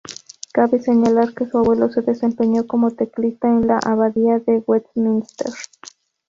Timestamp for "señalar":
0.81-1.35